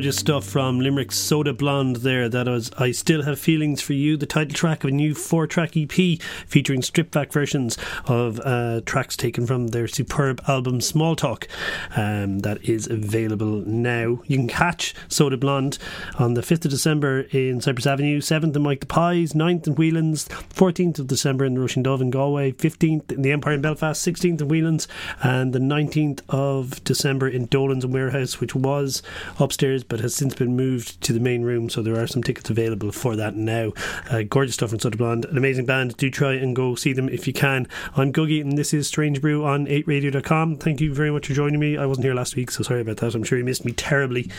[0.00, 2.26] Gorgeous stuff from Limerick's Soda Blonde there.
[2.26, 5.46] That was I Still Have Feelings for You, the title track of a new four
[5.46, 11.16] track EP featuring stripped back versions of uh, tracks taken from their superb album Small
[11.16, 11.46] Talk.
[11.94, 14.22] Um, that is available now.
[14.24, 15.76] You can catch Soda Blonde
[16.18, 19.74] on the 5th of December in Cypress Avenue, 7th in Mike the Pies, 9th in
[19.74, 23.60] Whelan's, 14th of December in the Roisin Dubh in Galway, 15th in the Empire in
[23.60, 24.88] Belfast, 16th in Whelan's,
[25.22, 29.02] and the 19th of December in Dolan's and Warehouse, which was
[29.38, 32.48] upstairs but has since been moved to the main room, so there are some tickets
[32.48, 33.72] available for that now.
[34.08, 35.94] Uh, gorgeous stuff from Soda Blonde, an amazing band.
[35.98, 37.68] Do try and go see them if you can.
[37.96, 40.56] I'm Googie, and this is Strange Brew on 8radio.com.
[40.56, 41.76] Thank you very much for joining me.
[41.76, 43.14] I wasn't here last week, so sorry about that.
[43.14, 44.30] I'm sure you missed me terribly.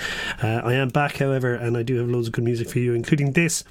[0.41, 2.93] Uh, I am back, however, and I do have loads of good music for you,
[2.93, 3.63] including this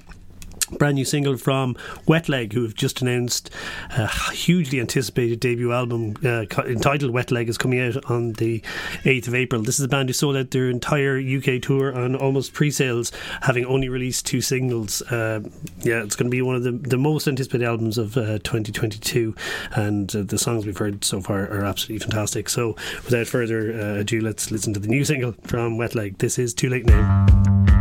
[0.79, 1.77] brand new single from
[2.07, 3.51] Wet Leg, who have just announced
[3.91, 8.61] a hugely anticipated debut album uh, entitled Wet Leg, is coming out on the
[9.05, 9.63] 8th of April.
[9.63, 13.13] This is a band who sold out their entire UK tour on almost pre sales,
[13.43, 15.03] having only released two singles.
[15.03, 15.41] Uh,
[15.79, 19.35] yeah, it's going to be one of the, the most anticipated albums of uh, 2022,
[19.75, 22.49] and uh, the songs we've heard so far are absolutely fantastic.
[22.49, 26.19] So, without further uh, ado, let's listen to the new single from Wet Leg.
[26.19, 27.80] This is Too Late Now.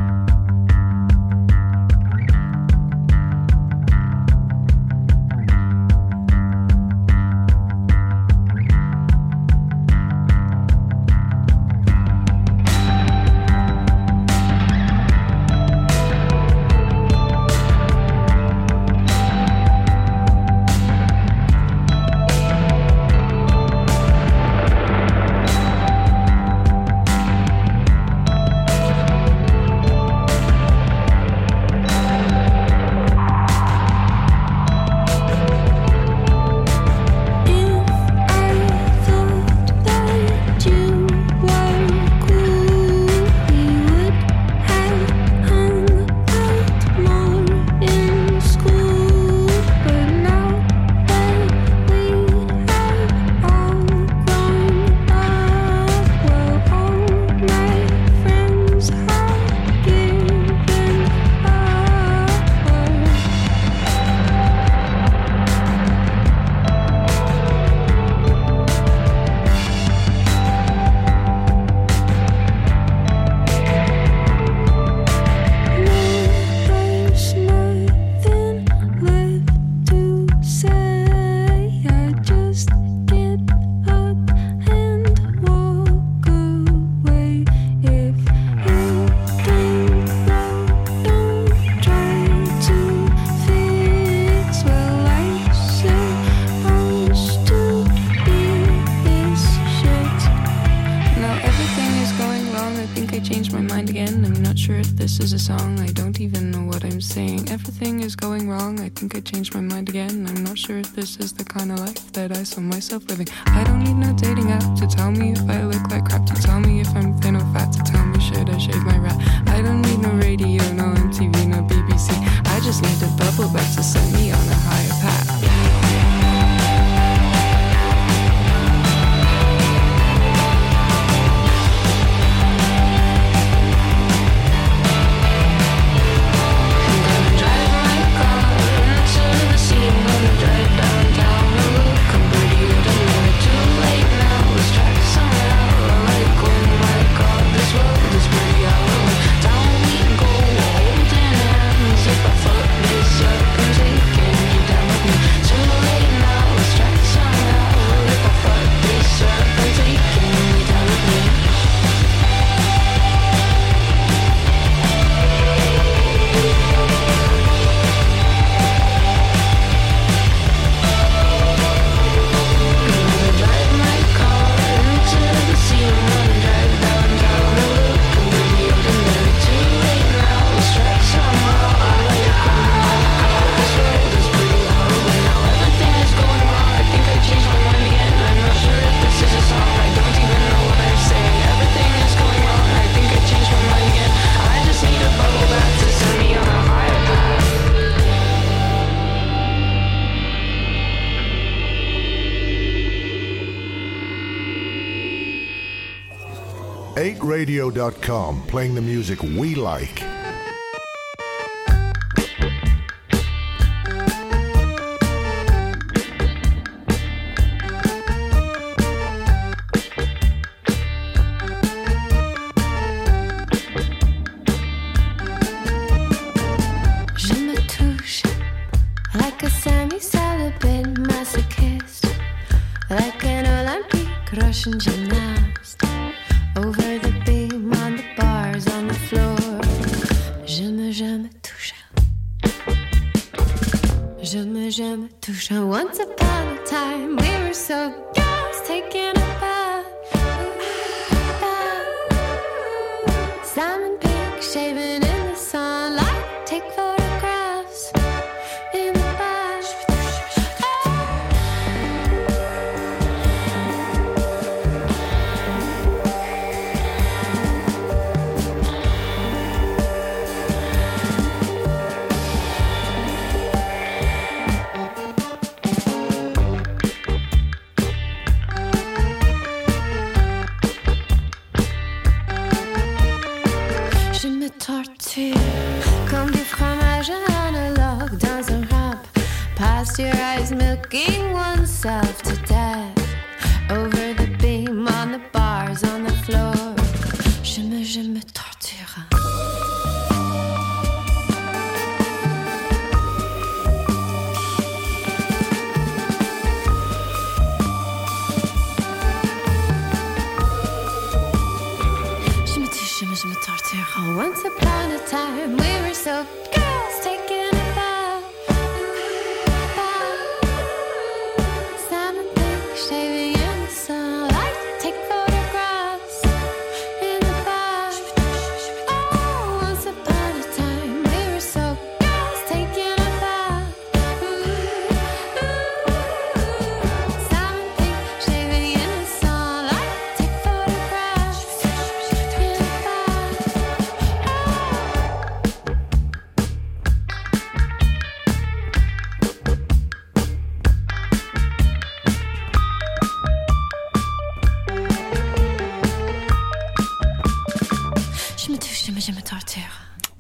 [112.80, 113.69] 8radio.com,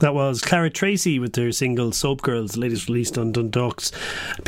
[0.09, 3.91] That was Clara Tracy with their single Soap Girls, latest released on Dundalk's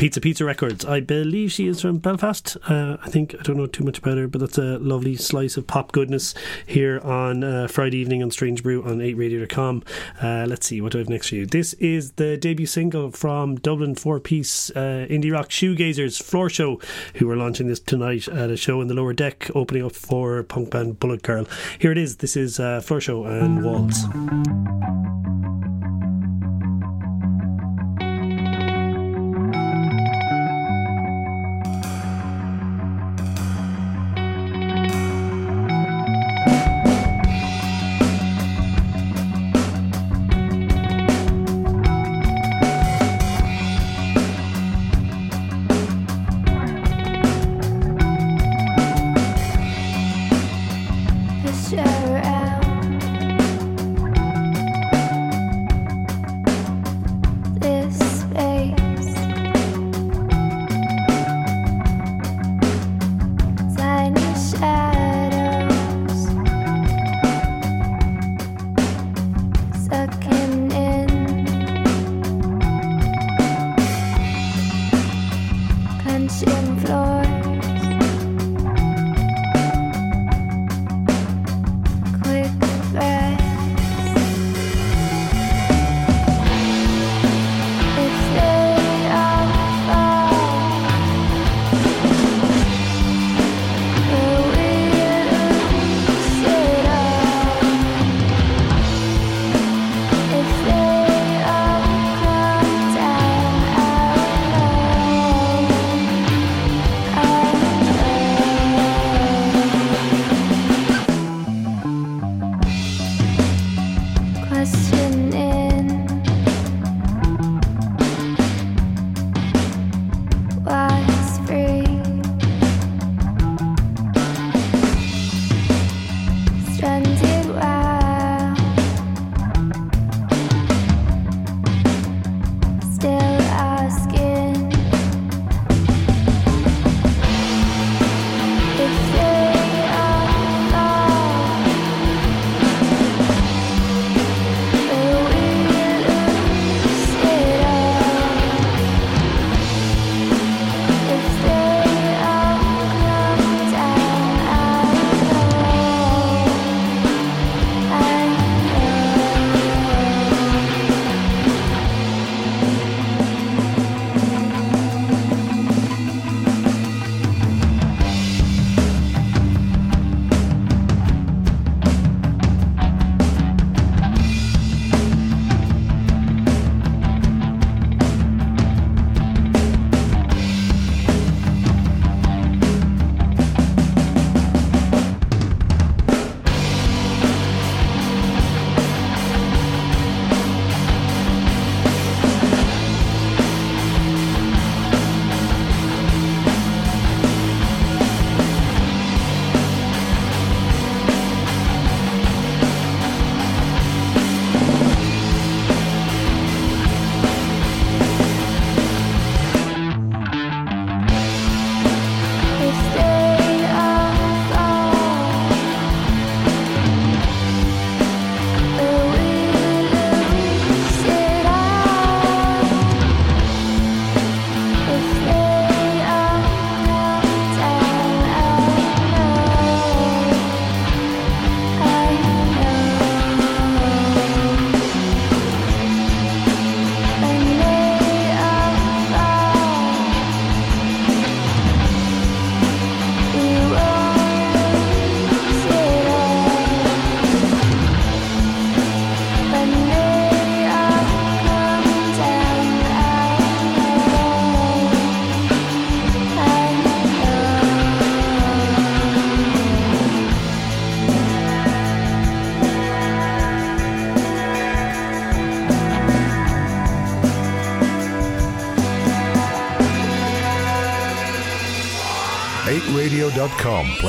[0.02, 0.84] Pizza Pizza Records.
[0.84, 2.56] I believe she is from Belfast.
[2.68, 5.56] Uh, I think, I don't know too much about her, but that's a lovely slice
[5.56, 6.34] of pop goodness
[6.66, 9.84] here on uh, Friday evening on Strange Brew on 8radio.com.
[10.20, 11.46] Uh, let's see, what do I have next for you?
[11.46, 16.80] This is the debut single from Dublin four piece uh, indie rock shoegazers Floor Show,
[17.14, 20.42] who are launching this tonight at a show in the lower deck, opening up for
[20.42, 21.46] punk band Bullet Girl.
[21.78, 22.16] Here it is.
[22.16, 24.02] This is uh, Floor Show and Waltz.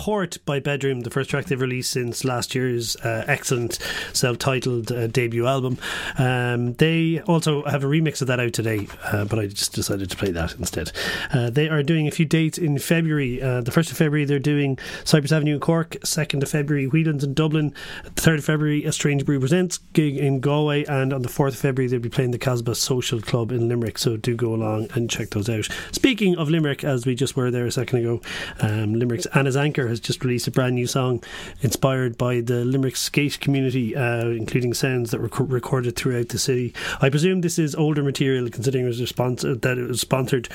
[0.00, 3.78] Port by Bedroom, the first track they've released since last year's uh, excellent
[4.14, 5.76] self titled uh, debut album.
[6.16, 10.08] Um, they also have a remix of that out today, uh, but I just decided
[10.08, 10.90] to play that instead.
[11.34, 13.42] Uh, they are doing a few dates in February.
[13.42, 17.22] Uh, the 1st of February, they're doing Cypress Avenue in Cork, 2nd of February, Whelan's
[17.22, 17.74] in Dublin,
[18.14, 21.58] 3rd of February, A Strange Brew Presents gig in Galway, and on the 4th of
[21.58, 23.98] February, they'll be playing the Kasbah Social Club in Limerick.
[23.98, 25.68] So do go along and check those out.
[25.92, 28.22] Speaking of Limerick, as we just were there a second ago,
[28.60, 31.22] um, Limerick's Anna's Anchor has just released a brand new song
[31.60, 36.38] inspired by the Limerick skate community, uh, including sounds that were rec- recorded throughout the
[36.38, 36.72] city.
[37.02, 40.48] I presume this is older material, considering it was sponsor- that it was sponsored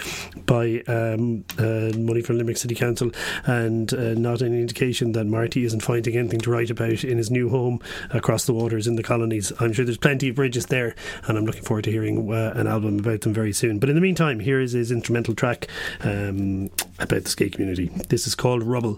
[0.45, 3.12] by um, uh, money from Limerick City Council,
[3.45, 7.30] and uh, not any indication that Marty isn't finding anything to write about in his
[7.30, 7.80] new home
[8.12, 9.52] across the waters in the colonies.
[9.60, 10.95] I'm sure there's plenty of bridges there,
[11.28, 13.80] and I'm looking forward to hearing uh, an album about them very soon.
[13.80, 15.67] But in the meantime, here is his instrumental track
[16.02, 16.69] um,
[17.00, 17.88] about the skate community.
[18.10, 18.98] This is called Rubble.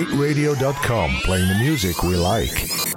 [0.00, 2.89] 8radio.com, playing the music we like.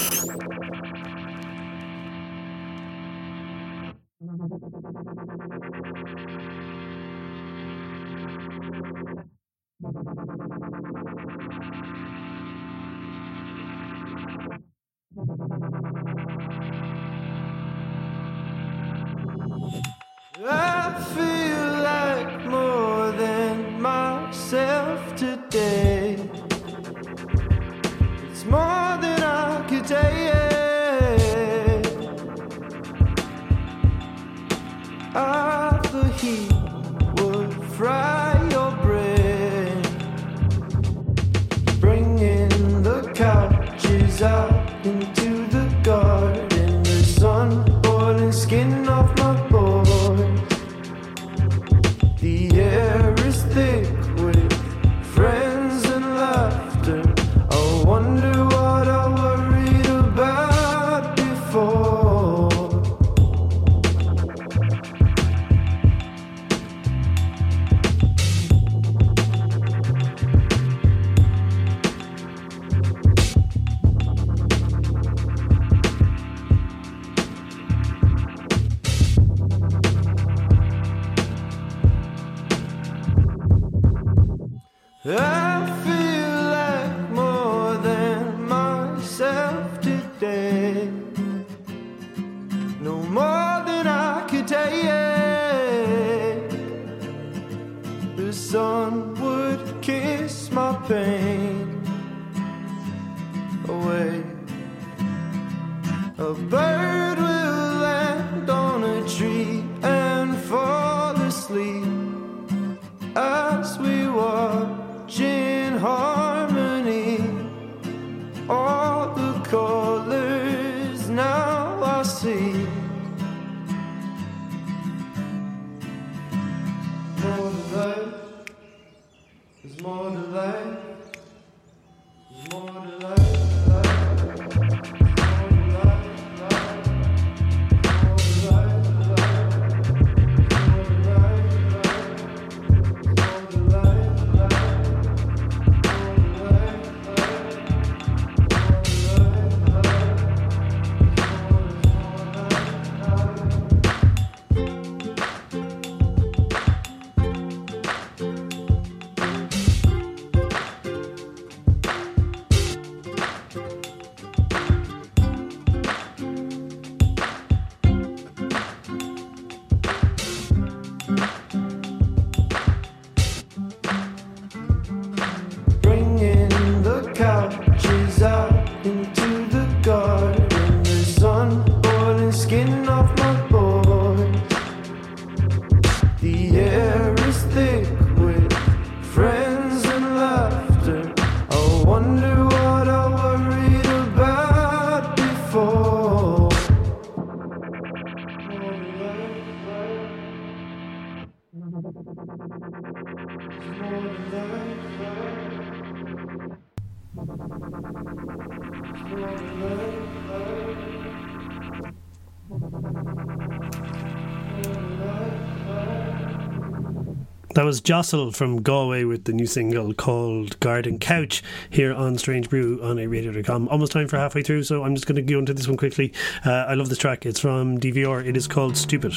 [217.73, 222.79] Was Jostle from Galway with the new single called Garden Couch here on Strange Brew
[222.83, 223.67] on 8radio.com.
[223.67, 226.13] Almost time for halfway through, so I'm just going to go into this one quickly.
[226.45, 227.25] Uh, I love this track.
[227.25, 228.23] It's from DVR.
[228.27, 229.15] It is called Stupid.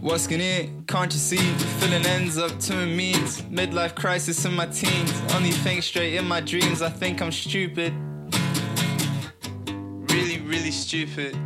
[0.00, 1.36] What's gonna can't you see?
[1.36, 3.42] The filling ends up to means.
[3.42, 5.12] Midlife crisis in my teens.
[5.36, 6.82] Only think straight in my dreams.
[6.82, 7.94] I think I'm stupid.
[10.10, 11.38] Really, really stupid.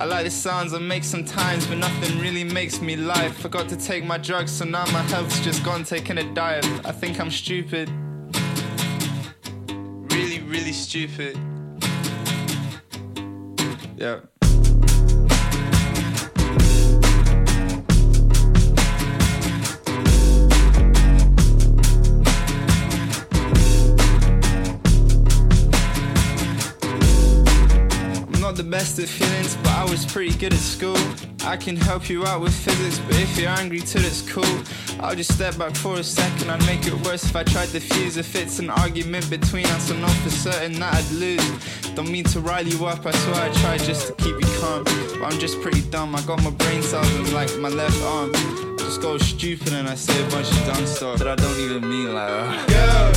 [0.00, 3.36] I like the sounds I make sometimes, but nothing really makes me live.
[3.36, 6.64] Forgot to take my drugs, so now my health's just gone taking a dive.
[6.86, 7.90] I think I'm stupid.
[10.12, 11.36] Really, really stupid.
[13.96, 14.20] Yeah.
[28.58, 30.96] The best at feelings, but I was pretty good at school.
[31.44, 34.44] I can help you out with physics, but if you're angry too, that's cool.
[34.98, 36.50] I'll just step back for a second.
[36.50, 38.16] I'd make it worse if I tried to fuse.
[38.16, 41.48] If it's an argument between us, I know for certain that I'd lose.
[41.94, 44.82] Don't mean to rile you up, I swear I tried just to keep you calm.
[44.82, 46.16] But I'm just pretty dumb.
[46.16, 48.32] I got my brain cells in like my left arm.
[48.34, 51.60] I just go stupid and I say a bunch of dumb stuff that I don't
[51.60, 52.28] even mean like.
[52.28, 52.66] Uh.
[52.66, 53.08] Girl,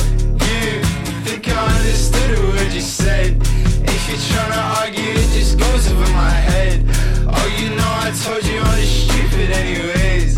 [0.46, 0.82] you
[1.26, 3.71] think I understood a word you said.
[4.04, 6.84] If you're trying to argue, it just goes over my head.
[7.28, 10.36] Oh, you know I told you I'm just stupid anyways.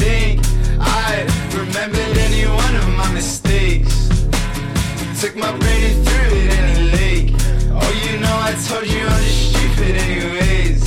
[0.00, 0.40] Think
[0.80, 4.08] I remembered any one of my mistakes.
[5.20, 7.34] Took my brain and threw it in a lake.
[7.70, 10.80] Oh, you know I told you I'm just stupid anyways.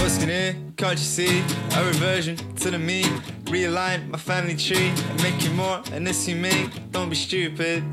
[0.00, 1.44] What's gonna, can't you see?
[1.76, 3.04] A reversion to the me.
[3.46, 6.68] Realign my family tree and make you more and this you me.
[6.90, 7.84] Don't be stupid.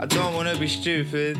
[0.00, 1.36] I don't wanna be stupid.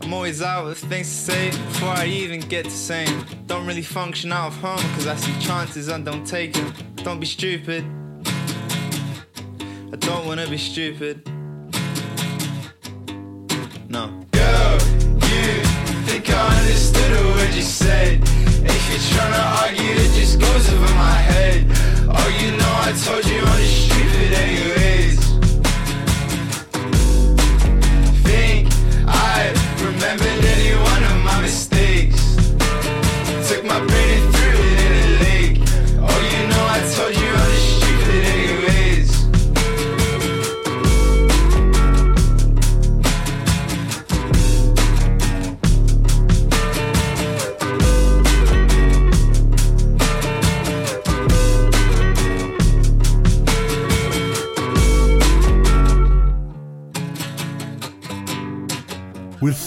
[0.00, 3.24] I'm always out with things to say before I even get to saying.
[3.46, 6.72] Don't really function out of home cause I see chances and don't take them.
[6.96, 7.84] Don't be stupid.
[9.92, 11.26] I don't wanna be stupid.
[13.88, 14.06] No.
[14.30, 14.72] Girl,
[15.28, 15.62] you
[16.06, 18.47] think I understood a word you said.
[18.98, 21.66] You're trying to argue, it just goes over my head.
[22.10, 24.68] Oh, you know I told you I'm just stupid anyways.
[24.68, 24.77] Think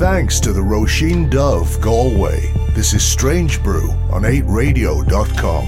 [0.01, 5.67] thanks to the Roisin Dubh Galway, this is Strange Brew on 8radio.com.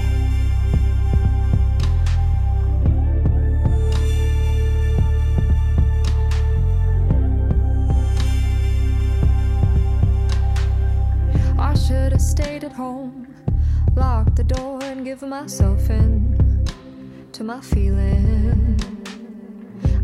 [11.56, 13.32] I should have stayed at home,
[13.94, 16.66] locked the door, and given myself in
[17.30, 18.80] to my feeling.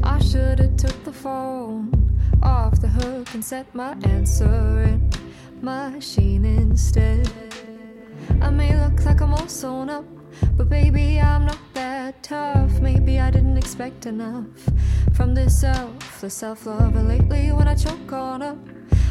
[0.05, 2.10] I should have took the phone
[2.43, 5.13] off the hook and set my answering
[5.61, 7.31] machine instead.
[8.41, 10.05] I may look like I'm all sewn up,
[10.57, 12.81] but baby, I'm not that tough.
[12.81, 14.47] Maybe I didn't expect enough
[15.13, 16.95] from this self, the self love.
[16.97, 18.59] Lately, when I choke on up,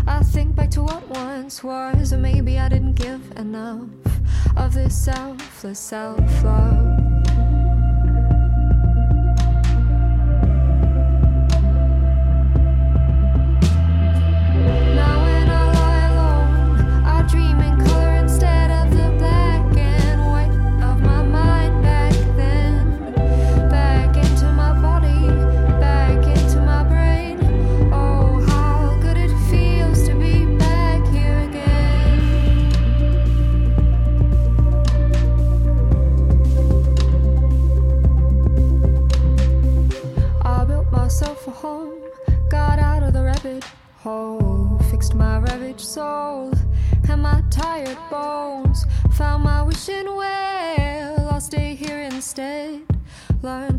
[0.07, 3.89] I think back to what once was, or maybe I didn't give enough
[4.57, 6.88] of this selfless self love.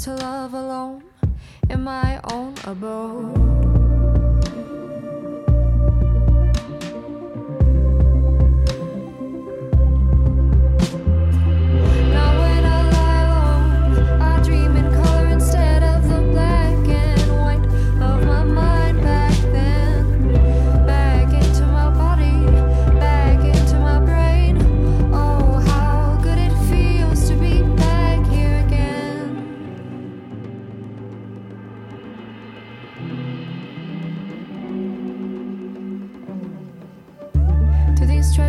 [0.01, 1.03] To love alone
[1.69, 3.90] in my own abode.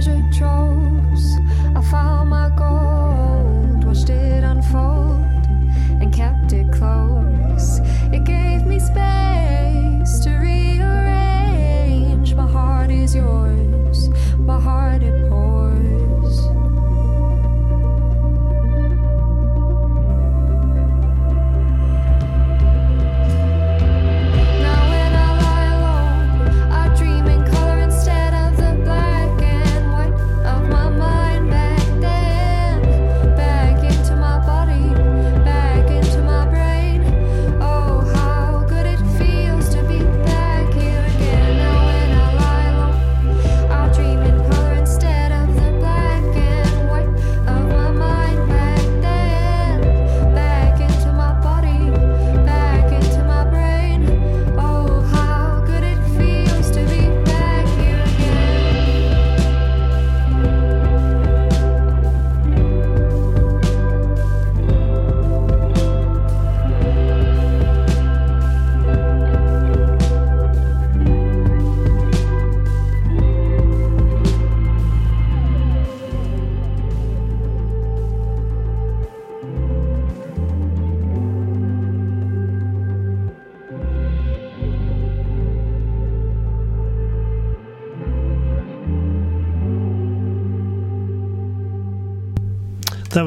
[0.02, 1.61] Treasure troves.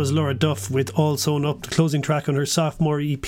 [0.05, 3.25] Was Laura Duff with All Sewn Up, the closing track on her sophomore EP,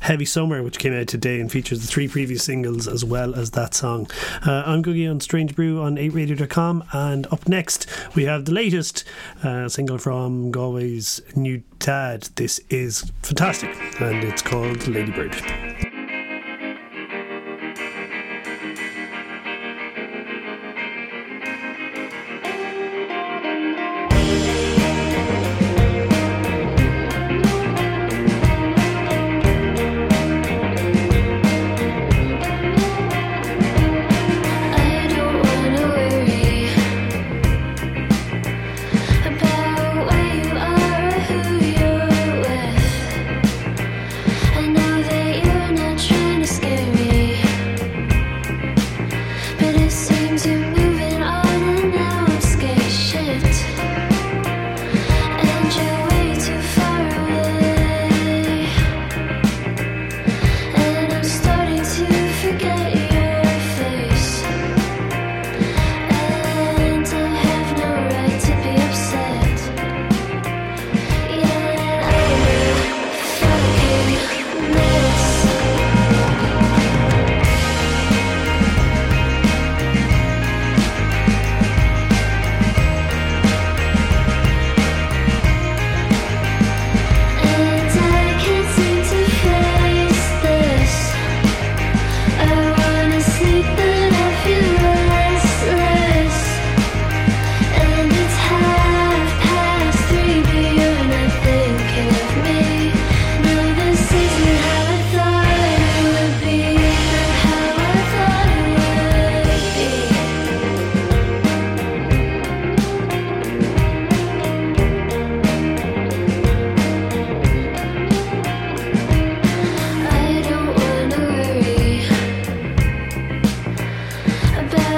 [0.00, 3.50] Heavy Summer, which came out today and features the three previous singles as well as
[3.50, 4.10] that song.
[4.46, 9.04] Uh, I'm Googie on Strange Brew on 8radio.com, and up next we have the latest
[9.44, 12.22] uh, single from Galway's new dad.
[12.36, 15.87] This is fantastic, and it's called Ladybird.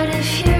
[0.00, 0.59] But if you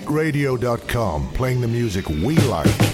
[0.00, 2.91] 108radio.com, playing the music we like.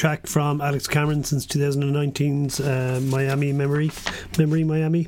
[0.00, 3.90] Track from Alex Cameron since 2019's uh, Miami Memory,
[4.38, 5.06] Memory Miami,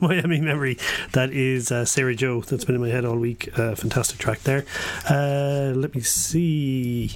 [0.00, 0.76] Miami, Memory.
[1.12, 2.40] That is uh, Sara Jo.
[2.40, 3.56] That's been in my head all week.
[3.56, 4.64] Uh, fantastic track there.
[5.08, 7.12] Uh, let me see.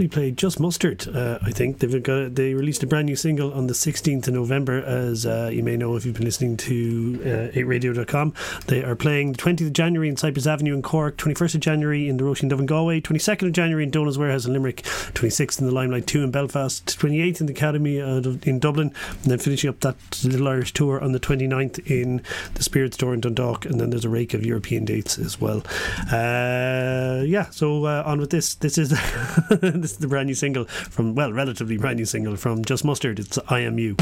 [0.00, 1.06] Only played Just Mustard.
[1.14, 4.32] Uh, I think they've got they released a brand new single on the 16th of
[4.32, 8.32] November, as uh, you may know if you've been listening to uh, 8radio.com.
[8.68, 12.08] They are playing the 20th of January in Cyprus Avenue in Cork, 21st of January
[12.08, 15.60] in the Roisin Dubh in Galway, 22nd of January in Dolan's Warehouse in Limerick, 26th
[15.60, 19.68] in the Limelight 2 in Belfast, 28th in the Academy in Dublin, and then finishing
[19.68, 22.22] up that little Irish tour on the 29th in
[22.54, 25.62] the Spirit Store in Dundalk, and then there's a rake of European dates as well.
[26.10, 28.54] Uh, yeah, so uh, on with this.
[28.54, 28.88] This is
[29.50, 33.18] this is the brand new single from well, relatively brand new single from Just Mustard.
[33.18, 33.96] It's I Am You.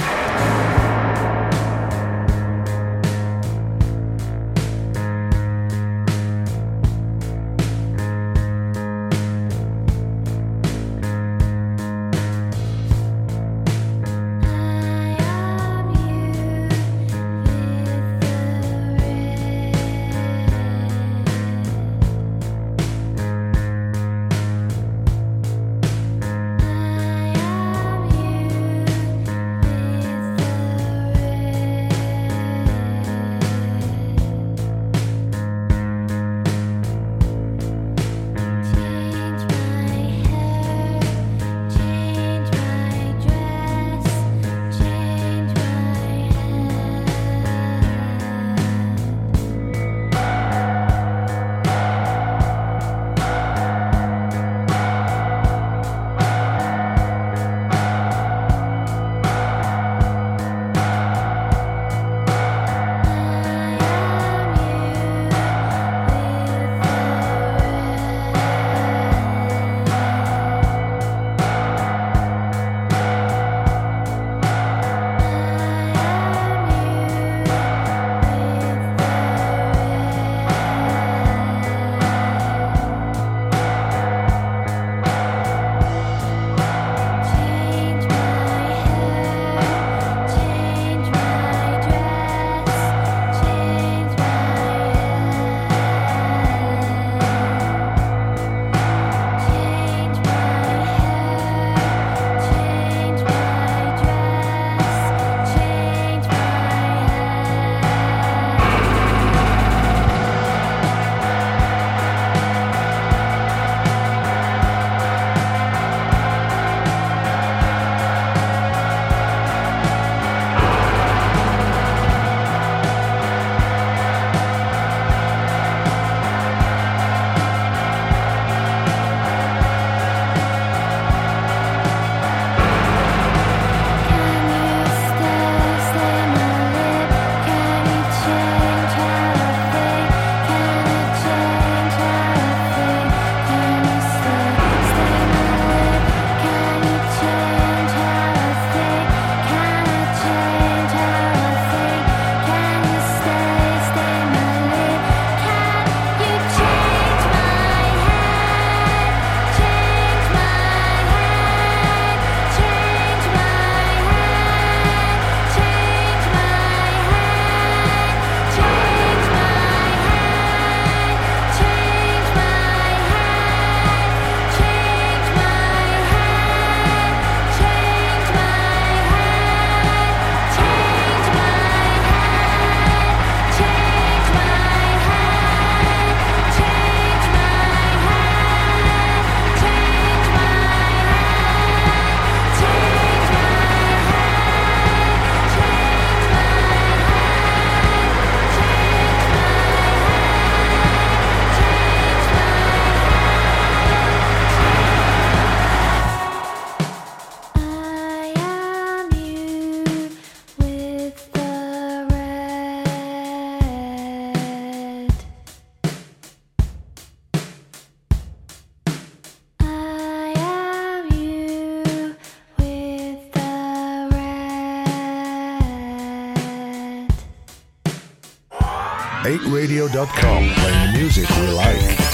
[229.48, 232.07] Radio.com playing music we like.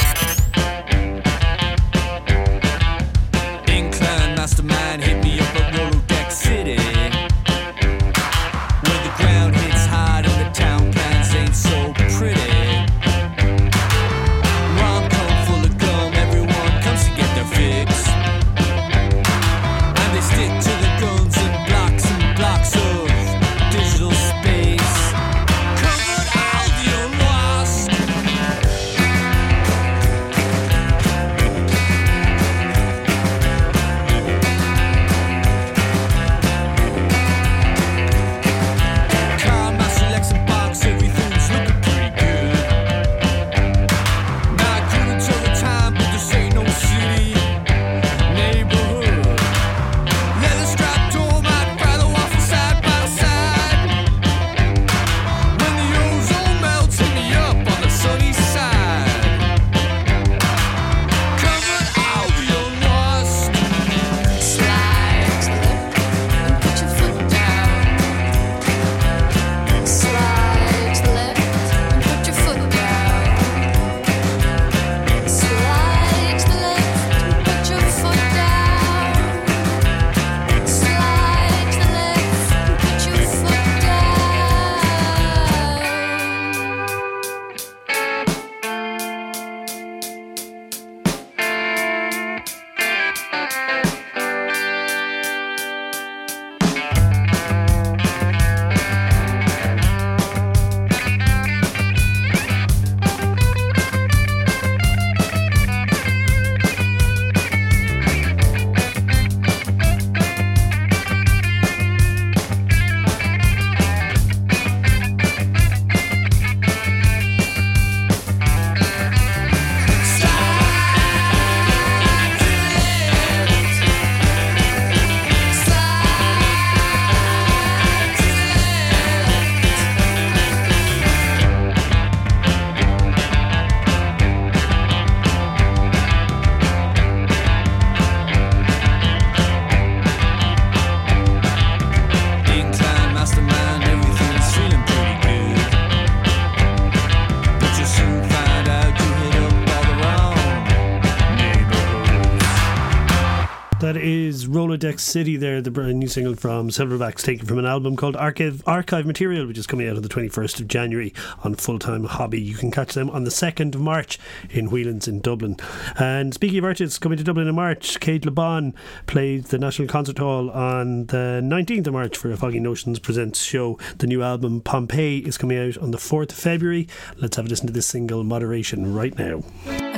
[154.98, 159.06] City there, the brand new single from Silverbacks taken from an album called Archive, Archive
[159.06, 162.40] Material, which is coming out on the 21st of January on Full Time Hobby.
[162.40, 164.18] You can catch them on the 2nd of March
[164.50, 165.56] in Whelan's in Dublin.
[165.98, 168.74] And speaking of artists coming to Dublin in March, Cate Le Bon
[169.06, 173.42] played the National Concert Hall on the 19th of March for a Foggy Notions Presents
[173.42, 173.78] show.
[173.98, 176.88] The new album Pompeii is coming out on the 4th of February.
[177.16, 179.93] Let's have a listen to this single, Moderation, right now.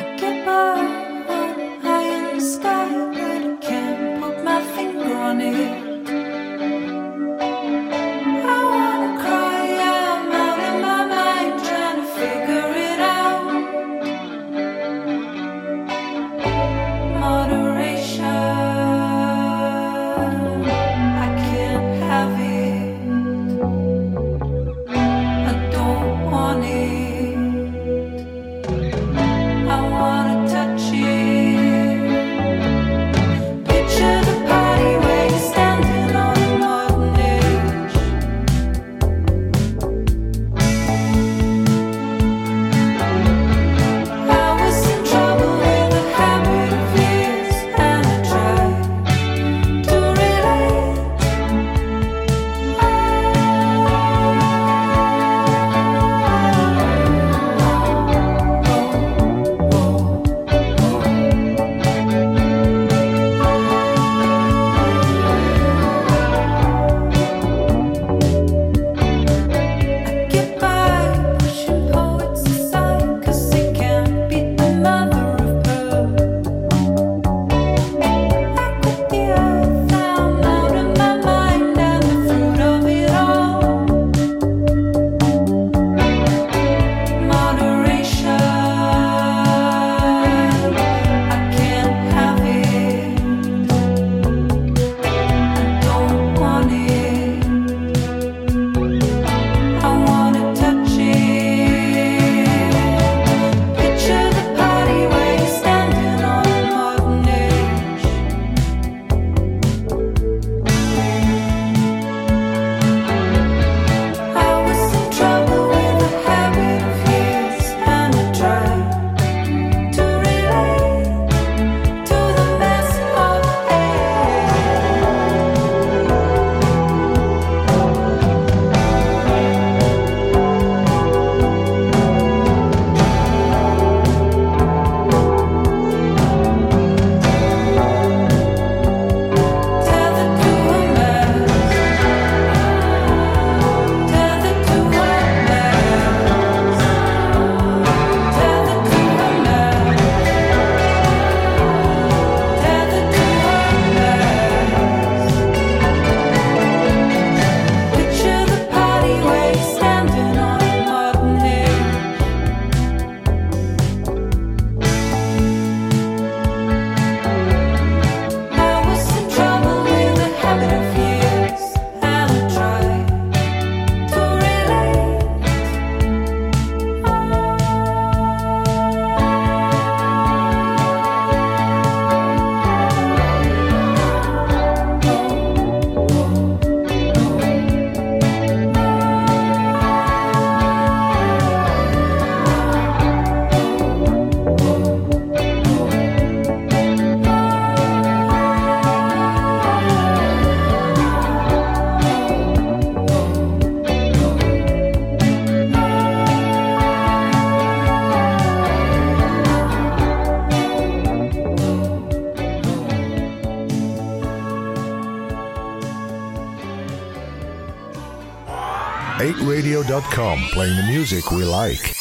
[221.07, 221.96] Music we like.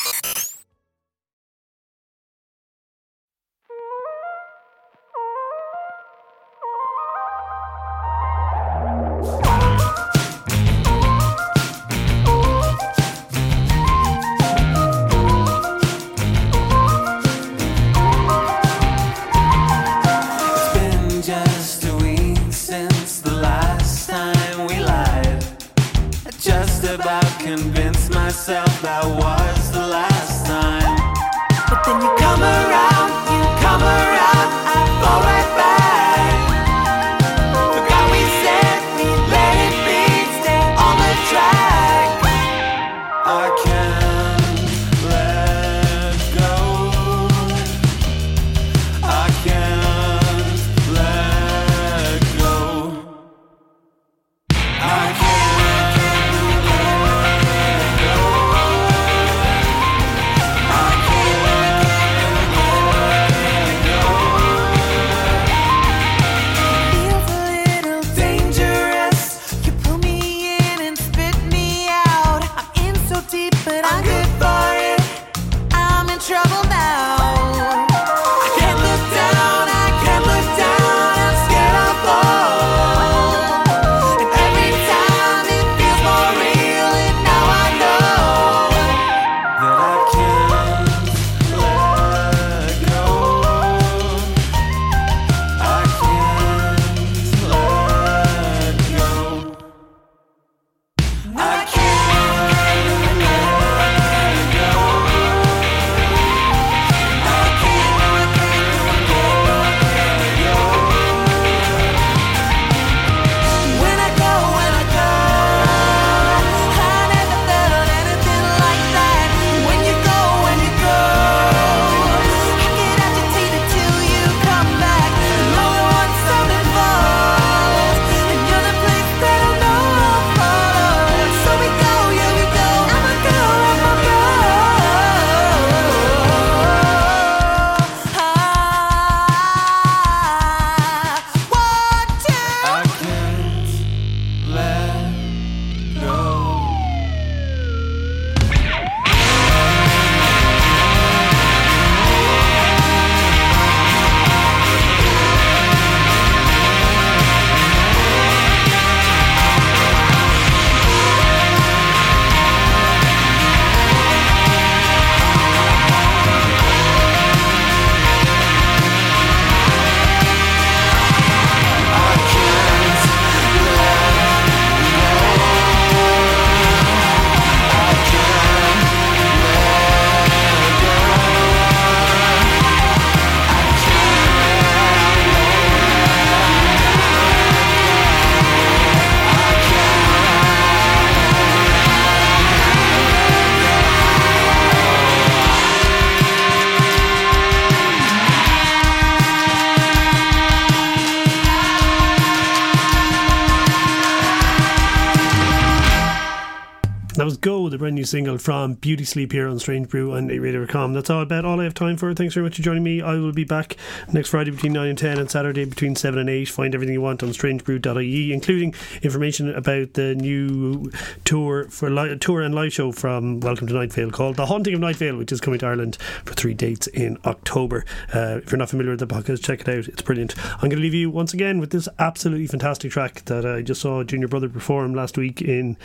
[207.86, 210.93] Brand new single from Beauty Sleep here on Strange Brew and 8radio.com.
[210.93, 212.11] That's all about all I have time for.
[212.15, 212.99] Thanks very much for joining me.
[212.99, 213.77] I will be back
[214.11, 216.49] next Friday between 9 and 10 and Saturday between 7 and 8.
[216.49, 218.73] Find everything you want on strangebrew.ie, including
[219.03, 220.91] information about the new
[221.25, 224.73] tour for li- tour and live show from Welcome to Night Vale called The Haunting
[224.73, 227.86] of Night Vale, which is coming to Ireland for three dates in October.
[228.11, 229.88] Uh, if you're not familiar with the podcast, check it out.
[229.88, 230.33] It's brilliant.
[230.55, 233.81] I'm going to leave you once again with this absolutely fantastic track that I just
[233.81, 235.77] saw Junior Brother perform last week in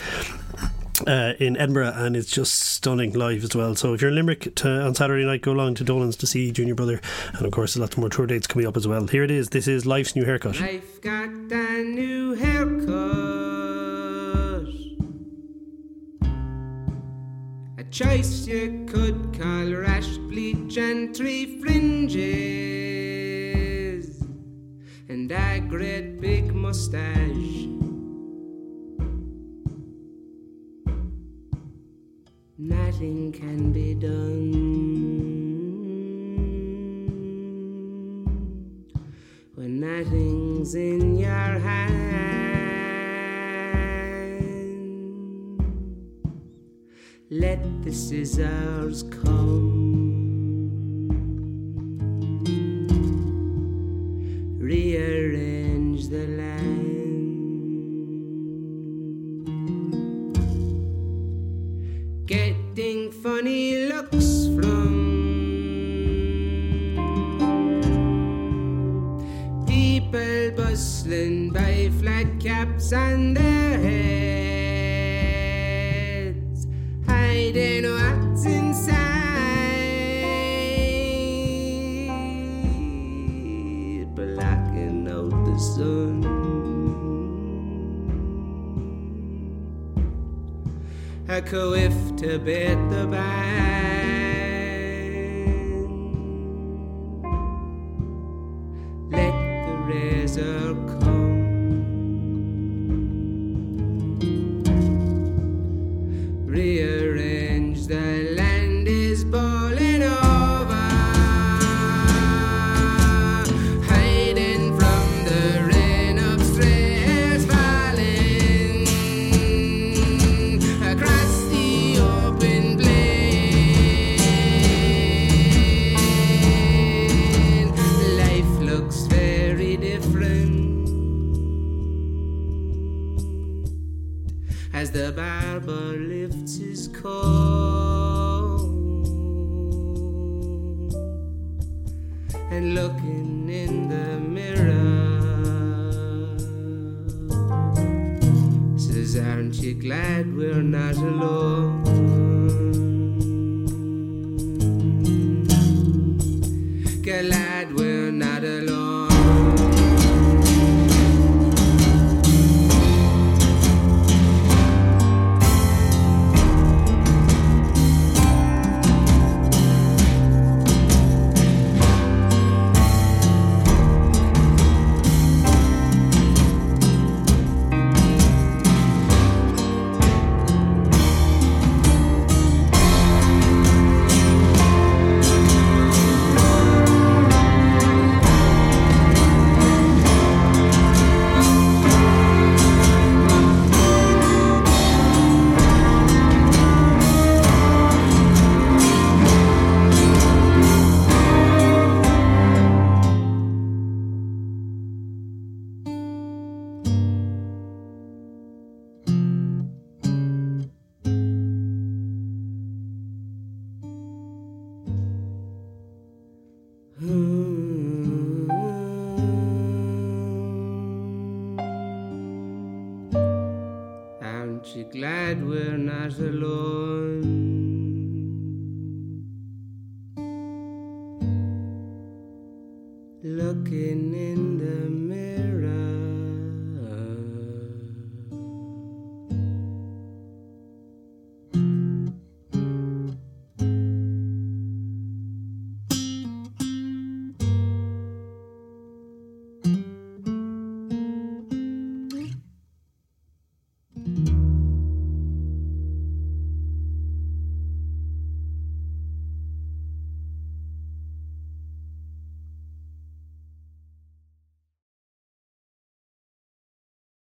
[1.07, 3.75] uh, in Edinburgh, and it's just stunning live as well.
[3.75, 6.51] So if you're in Limerick to, on Saturday night, go along to Dolan's to see
[6.51, 7.01] Junior Brother,
[7.33, 9.07] and of course, there's lots more tour dates coming up as well.
[9.07, 9.49] Here it is.
[9.49, 10.59] This is Life's New Haircut.
[10.59, 12.91] Life got a new haircut.
[17.77, 22.51] A choice you could call rash bleach and three fringes.
[25.09, 27.67] And a great big mustache.
[32.63, 34.51] Nothing can be done
[39.55, 41.81] when nothing's in your hand.
[47.31, 49.80] Let the scissors come.